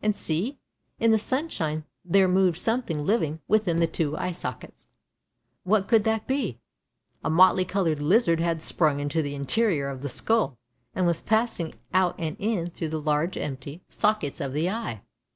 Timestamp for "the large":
12.90-13.36